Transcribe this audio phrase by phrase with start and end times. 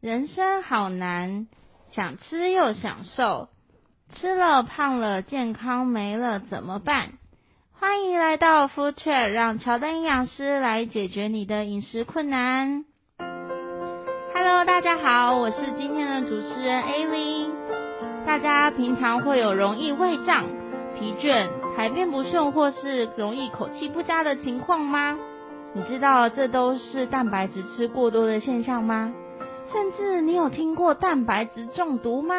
[0.00, 1.48] 人生好难，
[1.90, 3.48] 想吃又想瘦，
[4.14, 7.14] 吃了胖了，健康没了怎么办？
[7.72, 12.84] 欢迎来到 Food Chat，让乔丹营养师来解决你的饮食困难。
[14.32, 17.48] Hello，大家好，我是今天的主持人 Aileen。
[18.24, 20.44] 大家平常会有容易胃胀、
[20.96, 25.18] 疲倦、排便不顺，或是容易口气不佳的情况吗？
[25.74, 29.12] 你知道这都是蛋白质吃过多的现象吗？
[29.70, 32.34] 甚至你有听过蛋白质中毒吗？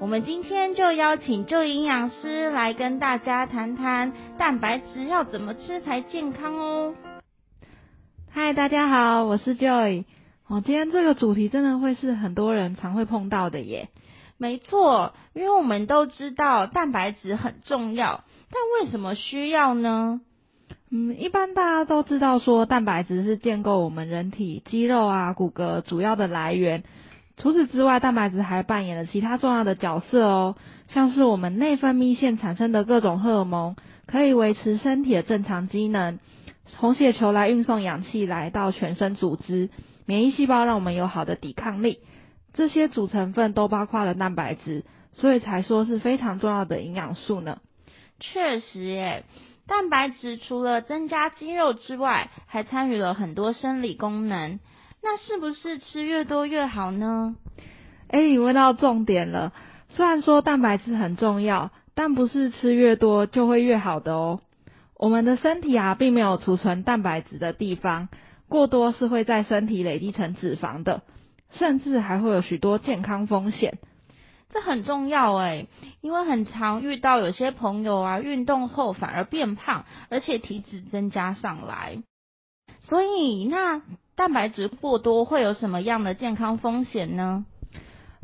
[0.00, 6.94] 我们今天就邀请 Joy 营养师来跟大家谈谈蛋白质要怎么吃才健康哦。
[8.32, 10.04] 嗨，大家好，我是 Joy。
[10.48, 13.88] 哦，今天这个主题真的会是很多人常会碰到的耶。
[14.36, 20.20] 没错，因为我们都知道蛋白质很重要，但为什么需要呢？
[20.94, 26.84] 嗯，一般大家都知道说蛋白质是建构我们人体肌肉啊、骨骼主要的来源。
[27.38, 30.54] 除此之外，蛋白质还扮演了其他重要的角色哦，
[30.88, 33.74] 像是我们内分泌腺产生的各种荷尔蒙，
[34.06, 36.18] 可以维持身体的正常机能；
[36.76, 39.70] 红血球来运送氧气来到全身组织；
[40.04, 42.00] 免疫细胞让我们有好的抵抗力。
[42.52, 47.60] 这些主成分都包括了蛋白质，所以才说是非常重要的营养素呢。
[48.20, 49.24] 确实耶。
[49.72, 54.60] 蛋白质除了增加肌肉之外，还参与了很多生理功能。
[55.02, 57.36] 那是不是吃越多越好呢？
[58.08, 59.54] 哎，你问到重点了。
[59.88, 64.40] 虽然说蛋白质很重要，但不是吃越多就会越好的哦。
[64.94, 68.10] 我们的身体啊，并没有储存蛋白质的地方，
[68.48, 71.00] 过多是会在身体累积成脂肪的，
[71.50, 73.78] 甚至还会有许多健康风险。
[74.52, 75.66] 这很重要诶，
[76.02, 82.02] 因为很常遇到有些朋友啊，运动后反而变胖，而且体脂增加上来。
[82.80, 83.80] 所以，那
[84.14, 87.46] 蛋白质过多会有什么样的健康风险呢？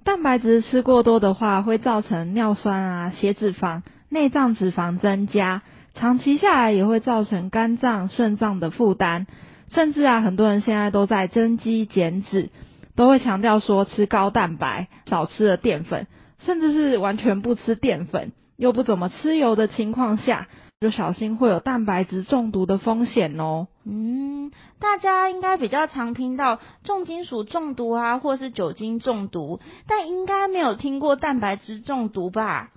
[0.04, 5.62] 蛋白质吃过多的话，会造成尿酸啊、血脂肪、内脏脂肪增加，
[5.94, 9.26] 长期下来也会造成肝脏、肾脏的负担，
[9.72, 12.50] 甚至啊，很多人现在都在增肌减脂，
[12.96, 16.06] 都会强调说吃高蛋白，少吃了淀粉。
[16.40, 20.48] 甚至是完全不吃淀粉，又不怎么吃油的情况下，
[20.80, 23.66] 就小心会有蛋白质中毒的风险哦。
[23.84, 32.70] 嗯，大家应该比较常听到重金属中毒啊，或是酒精中毒，但应该没有听过蛋白质中毒吧？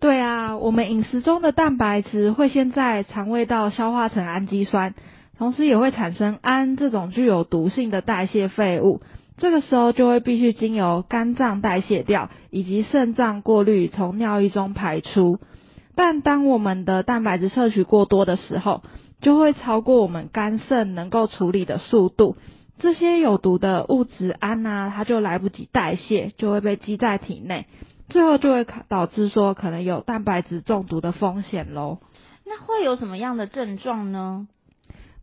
[0.00, 4.94] 对啊，我们饮食中的蛋白质会先在肠胃道消化成氨基酸，
[5.38, 9.00] 同时也会产生氨这种具有毒性的代谢废物。
[9.40, 15.38] 这个时候就会必须经由肝脏代谢掉，以及肾脏过滤从尿液中排出。
[15.96, 18.82] 但当我们的蛋白质摄取过多的时候，
[19.20, 22.36] 就会超过我们肝肾能够处理的速度。
[22.78, 27.66] 这些有毒的物质胺啊，它就来不及代谢，就会被积在体内，
[28.08, 31.98] 最后就会导致说可能有蛋白质中毒的风险喽。
[32.46, 34.48] 那会有什么样的症状呢？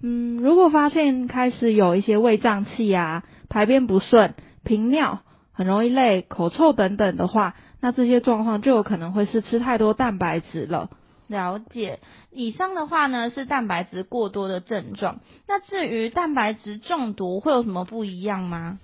[0.03, 5.19] 嗯，如果发现开始有一些胃胀气啊，排便不顺、频尿、
[5.53, 10.89] 很容易累、口臭等等的话，那这些状况就有可能会是吃太多蛋白质了。
[11.27, 11.99] 了解，
[12.31, 15.19] 以上的话呢是蛋白质过多的症状。
[15.47, 18.79] 那至于蛋白质中毒会有什么不一样吗？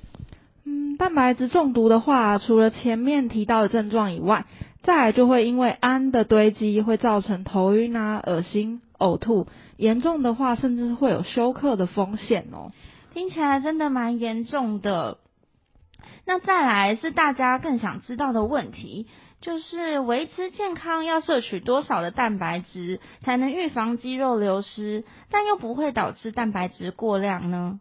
[0.66, 4.46] 嗯，蛋白质中毒的话，除了前面提到的症状以外，
[4.82, 9.48] 再来就会因为氨的堆积会造成头晕啊、恶心、呕吐，
[9.78, 12.72] 严重的话甚至会有休克的风险哦。
[13.14, 15.20] 听起来真的蛮严重的。
[16.26, 19.08] 那再来是大家更想知道的问题，
[19.40, 27.80] 就是维持健康要摄取多少的蛋白质才能预防肌肉流失，但又不会导致蛋白质过量呢？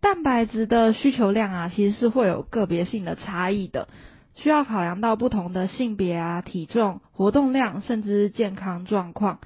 [0.00, 3.88] 蛋白质的需求量啊，其实是会有个别性的差异的，
[4.34, 9.40] 需要考量到不同的性别啊、体重、活动量，甚至健康状况。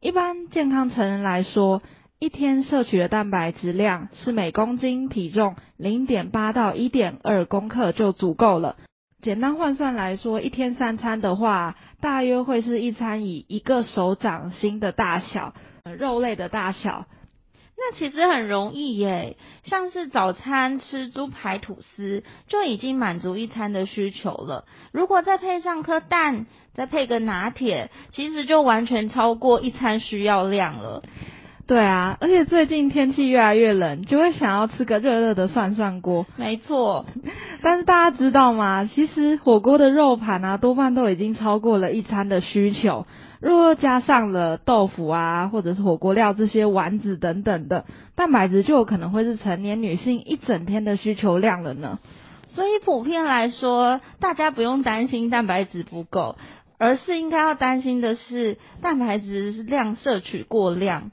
[0.00, 1.82] 一般健康成人来说，
[2.22, 8.76] 一天摄取的蛋白质量是每公斤体重零点八到一点二公克就足够了。
[9.22, 15.52] 简单换算来说，一天三餐的话，大约会是一餐以一个手掌心的大小，
[15.98, 17.06] 肉类的大小。
[17.76, 24.64] 那其实很容易耶，像是早餐吃猪排吐司就已经满足一餐的需求了。
[24.92, 31.02] 如果再配上颗蛋，再配个拿铁，其实就完全超过一餐需要量了。
[31.66, 36.26] 对啊，而且最近天气越来越冷，就会想要吃个热热的涮涮锅。
[36.36, 37.06] 没错，
[37.62, 38.84] 但是大家知道吗？
[38.84, 43.06] 其实火锅的肉盘啊，多半都已经超过了一餐的需求。
[43.40, 47.86] 如果加上了豆腐啊，或者是火锅料这些丸子等等的，
[48.16, 51.98] 蛋白质就有可能会是成年女性一整天的需求量了呢。
[52.48, 56.36] 所以普遍来说，大家不用担心蛋白质不够，
[56.78, 61.10] 而是应该要担心的是蛋白质量摄取过量。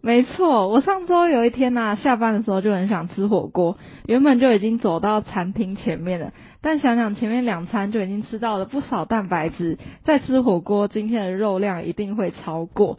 [0.00, 12.98] 没错，我上周有一天呐、啊，下班的时候就很想吃火锅，原本就已经走到餐厅前面了，但想想前面两餐就已经吃到了不少蛋白质，再吃火锅，今天的肉量一定会超过。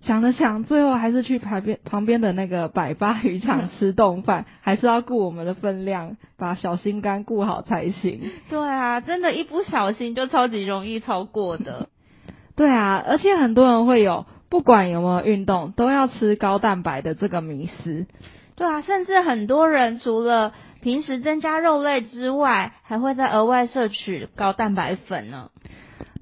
[0.00, 8.22] 想了想，最后还是去旁边旁边的那个百八渔场吃冻饭， 还是要顾我们的分量，把小心肝顾好才行。
[8.48, 11.90] 对啊，真的，一不小心就超级容易超过的。
[12.56, 14.24] 对啊，而且很多人会有。
[14.50, 18.06] 不管有没有运动，都要吃高蛋白的这个迷思。
[18.56, 25.50] 对啊，甚至很多人除了平时增加肉类之外，还会再额外摄取高蛋白粉呢。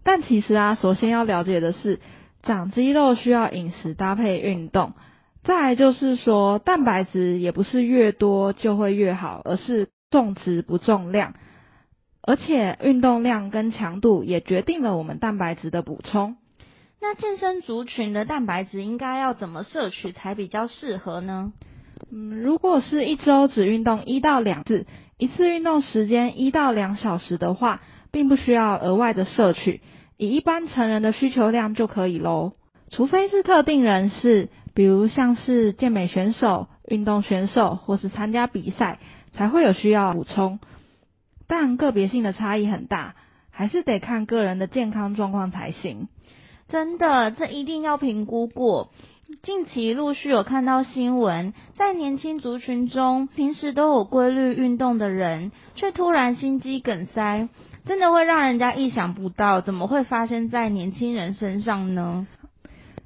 [0.02, 2.00] 但其实啊，首先要了解的是，
[2.42, 4.92] 长肌肉需要饮食搭配运动。
[5.44, 11.34] 再来就是说，蛋白质也不是越多就会越好，而是重质不重量。
[12.22, 16.36] 而且运动量跟强度也决定了我们蛋白质的补充。
[17.00, 21.52] 那健身族群的蛋白质应该要怎么摄取才比较适合呢？
[22.10, 24.86] 嗯，如果是一周只运动一到两次，
[25.18, 29.80] 一次运动时间一到两小时的话，并不需要额外的摄取，
[30.16, 32.52] 以一般成人的需求量就可以喽。
[32.90, 39.00] 除非是特定人士，比如像是健美选手、运动选手或是参加比赛，
[39.32, 40.60] 才会有需要补充。
[41.46, 43.14] 但个别性的差异很大，
[43.50, 46.08] 还是得看个人的健康状况才行。
[46.68, 48.90] 真的，这一定要评估过。
[49.42, 57.48] 近期陆续有看到新闻，在年轻族群中，平时都有规律运动的人，却突然心肌梗塞，
[57.84, 62.26] 真的会让人家意想不到，怎么会发生在年轻人身上呢？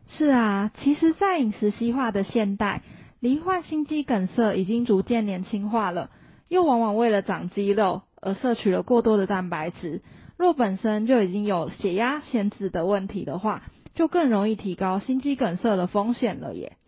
[0.08, 2.82] 是啊，其实，在饮食西化的现代，
[3.20, 6.10] 罹患心肌梗塞已经逐渐年轻化了，
[6.48, 10.00] 又往往为了长肌肉而摄取了过多的蛋白质。
[10.40, 13.62] 若本身就已经有血压、血脂的问题的话，
[13.94, 16.78] 就更容易提高心肌梗塞的风险了耶。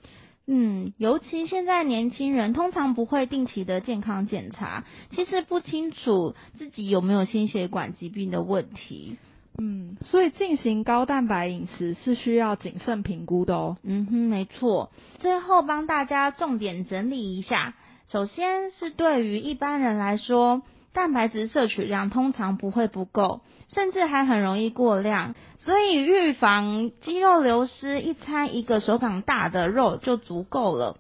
[0.47, 9.19] 嗯，尤其现在年轻人通常不会定期的健康检查，其实不清楚自己有没有心血管疾病的问题。
[9.59, 13.77] 嗯，所以进行高蛋白饮食是需要谨慎评估的哦。
[13.83, 14.91] 嗯哼，没错。
[15.19, 17.75] 最后帮大家重点整理一下，
[18.11, 20.63] 首先是对于一般人来说。
[20.93, 30.99] 蛋白质摄取量通常不会不够，甚至还很容易过量，所以预防肌肉流失，一餐一个手掌大的肉就足够了。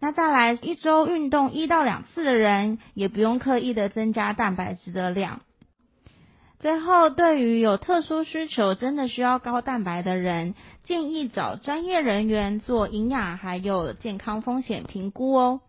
[0.00, 5.42] 那再来，一周运动一到两次的人，也不用刻意的增加蛋白质的量。
[6.58, 10.54] 最后，对于有特殊需求，真的需要高蛋白的人，
[10.84, 15.60] 建议找专业人员做营养还有健康风险评估哦。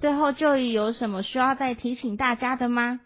[0.00, 3.00] 最后，就有什么需要再提醒大家的吗？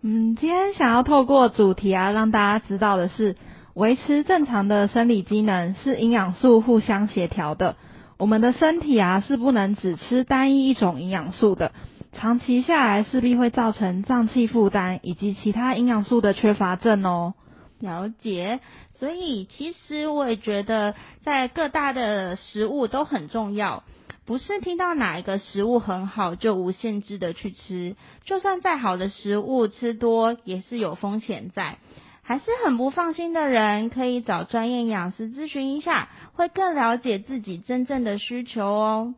[0.00, 3.36] 嗯，今天想要透过主题啊，让大家知道的是，
[3.74, 7.76] 维持正常的生理机能是营养素互相协调的。
[8.16, 11.72] 我们的身体啊，是不能只吃单一一种营养素的，
[12.14, 17.34] 长期下来势必会造成脏器负担以及其他营养素的缺乏症哦。
[17.80, 18.60] 了解，
[18.92, 23.82] 所以其实我也觉得，在各大的食物都很重要。
[24.26, 31.76] 不是听到哪一个食物很好就无限制的去吃，就算再好的食物吃多也是有风险在。
[32.22, 39.14] 还是很不放心的人，可以找专业营养师咨询一下，会更了解自己真正的需求哦。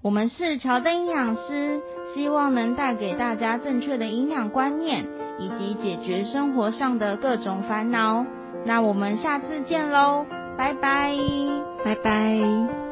[0.00, 1.82] 我们是乔登营养师，
[2.14, 5.06] 希望能带给大家正确的营养观念，
[5.38, 8.24] 以及解决生活上的各种烦恼。
[8.64, 10.24] 那我们下次见喽，
[10.56, 11.14] 拜拜，
[11.84, 12.91] 拜拜。